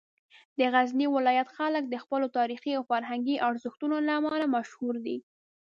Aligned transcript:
د 0.59 0.59
غزني 0.73 1.07
ولایت 1.15 1.47
خلک 1.57 1.83
د 1.89 1.95
خپلو 2.03 2.27
تاریخي 2.37 2.71
او 2.75 2.83
فرهنګي 2.91 3.35
ارزښتونو 3.47 3.95
له 4.07 4.11
امله 4.19 4.45
مشهور 4.55 4.95
دي. 5.05 5.17